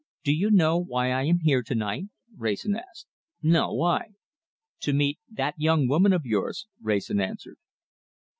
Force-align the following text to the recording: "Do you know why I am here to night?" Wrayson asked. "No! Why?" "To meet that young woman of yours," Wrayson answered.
"Do 0.23 0.33
you 0.33 0.49
know 0.49 0.79
why 0.79 1.11
I 1.11 1.25
am 1.25 1.41
here 1.43 1.61
to 1.61 1.75
night?" 1.75 2.05
Wrayson 2.35 2.75
asked. 2.75 3.05
"No! 3.43 3.71
Why?" 3.71 4.07
"To 4.79 4.93
meet 4.93 5.19
that 5.29 5.53
young 5.59 5.87
woman 5.87 6.11
of 6.11 6.25
yours," 6.25 6.65
Wrayson 6.81 7.21
answered. 7.21 7.57